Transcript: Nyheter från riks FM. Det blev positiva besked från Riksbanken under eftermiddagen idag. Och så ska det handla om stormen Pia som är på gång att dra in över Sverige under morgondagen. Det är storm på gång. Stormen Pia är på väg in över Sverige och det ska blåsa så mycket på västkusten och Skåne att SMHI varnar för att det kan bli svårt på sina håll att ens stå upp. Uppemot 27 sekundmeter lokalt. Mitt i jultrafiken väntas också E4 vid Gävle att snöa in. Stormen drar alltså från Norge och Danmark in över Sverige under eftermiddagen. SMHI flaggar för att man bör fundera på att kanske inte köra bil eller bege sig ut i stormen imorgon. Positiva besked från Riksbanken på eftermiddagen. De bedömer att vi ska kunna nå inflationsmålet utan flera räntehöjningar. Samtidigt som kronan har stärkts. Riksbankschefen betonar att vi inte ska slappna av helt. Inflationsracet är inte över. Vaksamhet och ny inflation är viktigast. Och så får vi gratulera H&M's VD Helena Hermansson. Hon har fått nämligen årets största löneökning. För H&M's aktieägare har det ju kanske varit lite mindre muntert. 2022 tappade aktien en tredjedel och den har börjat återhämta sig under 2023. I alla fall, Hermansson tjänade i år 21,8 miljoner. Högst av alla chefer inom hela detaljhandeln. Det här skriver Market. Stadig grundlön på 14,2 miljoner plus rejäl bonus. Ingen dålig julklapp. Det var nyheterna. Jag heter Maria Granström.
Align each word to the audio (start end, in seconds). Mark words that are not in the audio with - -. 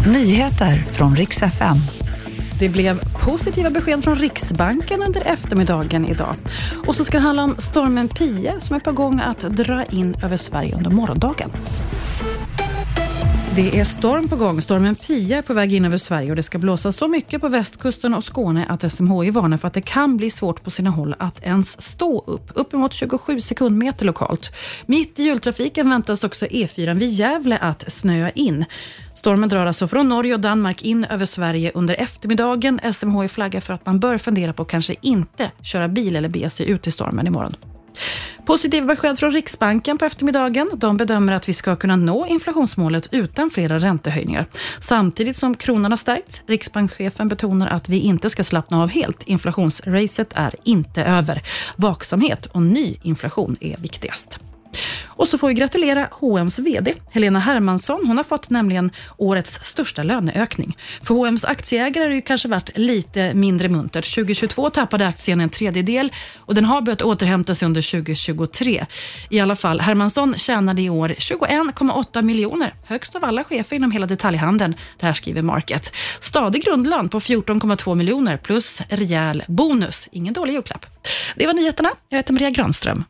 Nyheter 0.00 0.76
från 0.76 1.16
riks 1.16 1.42
FM. 1.42 1.76
Det 2.58 2.68
blev 2.68 3.00
positiva 3.12 3.70
besked 3.70 4.04
från 4.04 4.16
Riksbanken 4.16 5.02
under 5.02 5.20
eftermiddagen 5.20 6.06
idag. 6.06 6.36
Och 6.86 6.96
så 6.96 7.04
ska 7.04 7.16
det 7.16 7.22
handla 7.22 7.44
om 7.44 7.54
stormen 7.58 8.08
Pia 8.08 8.60
som 8.60 8.76
är 8.76 8.80
på 8.80 8.92
gång 8.92 9.20
att 9.20 9.40
dra 9.40 9.84
in 9.84 10.14
över 10.22 10.36
Sverige 10.36 10.76
under 10.76 10.90
morgondagen. 10.90 11.50
Det 13.56 13.78
är 13.80 13.84
storm 13.84 14.28
på 14.28 14.36
gång. 14.36 14.62
Stormen 14.62 14.94
Pia 14.94 15.38
är 15.38 15.42
på 15.42 15.54
väg 15.54 15.74
in 15.74 15.84
över 15.84 15.96
Sverige 15.96 16.30
och 16.30 16.36
det 16.36 16.42
ska 16.42 16.58
blåsa 16.58 16.92
så 16.92 17.08
mycket 17.08 17.40
på 17.40 17.48
västkusten 17.48 18.14
och 18.14 18.24
Skåne 18.24 18.66
att 18.68 18.92
SMHI 18.92 19.30
varnar 19.30 19.56
för 19.56 19.68
att 19.68 19.74
det 19.74 19.80
kan 19.80 20.16
bli 20.16 20.30
svårt 20.30 20.62
på 20.62 20.70
sina 20.70 20.90
håll 20.90 21.14
att 21.18 21.42
ens 21.42 21.82
stå 21.82 22.24
upp. 22.26 22.50
Uppemot 22.54 22.92
27 22.92 23.40
sekundmeter 23.40 24.04
lokalt. 24.04 24.50
Mitt 24.86 25.20
i 25.20 25.22
jultrafiken 25.22 25.90
väntas 25.90 26.24
också 26.24 26.46
E4 26.46 26.94
vid 26.94 27.10
Gävle 27.10 27.58
att 27.58 27.92
snöa 27.92 28.30
in. 28.30 28.64
Stormen 29.14 29.48
drar 29.48 29.66
alltså 29.66 29.88
från 29.88 30.08
Norge 30.08 30.34
och 30.34 30.40
Danmark 30.40 30.82
in 30.82 31.04
över 31.04 31.26
Sverige 31.26 31.70
under 31.74 31.94
eftermiddagen. 31.94 32.80
SMHI 32.92 33.28
flaggar 33.28 33.60
för 33.60 33.74
att 33.74 33.86
man 33.86 34.00
bör 34.00 34.18
fundera 34.18 34.52
på 34.52 34.62
att 34.62 34.68
kanske 34.68 34.94
inte 35.00 35.50
köra 35.62 35.88
bil 35.88 36.16
eller 36.16 36.28
bege 36.28 36.50
sig 36.50 36.70
ut 36.70 36.86
i 36.86 36.90
stormen 36.90 37.26
imorgon. 37.26 37.56
Positiva 38.46 38.86
besked 38.86 39.18
från 39.18 39.30
Riksbanken 39.32 39.98
på 39.98 40.04
eftermiddagen. 40.04 40.70
De 40.74 40.96
bedömer 40.96 41.32
att 41.32 41.48
vi 41.48 41.52
ska 41.52 41.76
kunna 41.76 41.96
nå 41.96 42.26
inflationsmålet 42.26 43.08
utan 43.12 43.50
flera 43.50 43.78
räntehöjningar. 43.78 44.46
Samtidigt 44.80 45.36
som 45.36 45.54
kronan 45.54 45.92
har 45.92 45.96
stärkts. 45.96 46.42
Riksbankschefen 46.46 47.28
betonar 47.28 47.66
att 47.66 47.88
vi 47.88 47.98
inte 47.98 48.30
ska 48.30 48.44
slappna 48.44 48.82
av 48.82 48.88
helt. 48.88 49.22
Inflationsracet 49.22 50.32
är 50.34 50.54
inte 50.64 51.04
över. 51.04 51.42
Vaksamhet 51.76 52.46
och 52.46 52.62
ny 52.62 52.96
inflation 53.02 53.56
är 53.60 53.76
viktigast. 53.76 54.38
Och 55.16 55.28
så 55.28 55.38
får 55.38 55.48
vi 55.48 55.54
gratulera 55.54 56.08
H&M's 56.10 56.62
VD 56.62 56.94
Helena 57.10 57.38
Hermansson. 57.38 58.06
Hon 58.06 58.16
har 58.16 58.24
fått 58.24 58.50
nämligen 58.50 58.90
årets 59.16 59.64
största 59.64 60.02
löneökning. 60.02 60.76
För 61.02 61.14
H&M's 61.14 61.46
aktieägare 61.46 62.04
har 62.04 62.08
det 62.08 62.14
ju 62.14 62.22
kanske 62.22 62.48
varit 62.48 62.70
lite 62.78 63.34
mindre 63.34 63.68
muntert. 63.68 64.14
2022 64.14 64.70
tappade 64.70 65.06
aktien 65.06 65.40
en 65.40 65.48
tredjedel 65.48 66.12
och 66.38 66.54
den 66.54 66.64
har 66.64 66.80
börjat 66.80 67.02
återhämta 67.02 67.54
sig 67.54 67.66
under 67.66 67.90
2023. 67.90 68.86
I 69.30 69.40
alla 69.40 69.56
fall, 69.56 69.80
Hermansson 69.80 70.34
tjänade 70.38 70.82
i 70.82 70.90
år 70.90 71.08
21,8 71.08 72.22
miljoner. 72.22 72.74
Högst 72.86 73.14
av 73.14 73.24
alla 73.24 73.44
chefer 73.44 73.76
inom 73.76 73.90
hela 73.90 74.06
detaljhandeln. 74.06 74.74
Det 74.98 75.06
här 75.06 75.12
skriver 75.12 75.42
Market. 75.42 75.92
Stadig 76.20 76.64
grundlön 76.64 77.08
på 77.08 77.20
14,2 77.20 77.94
miljoner 77.94 78.36
plus 78.36 78.80
rejäl 78.88 79.44
bonus. 79.48 80.08
Ingen 80.12 80.34
dålig 80.34 80.52
julklapp. 80.52 80.86
Det 81.36 81.46
var 81.46 81.54
nyheterna. 81.54 81.88
Jag 82.08 82.18
heter 82.18 82.32
Maria 82.32 82.50
Granström. 82.50 83.04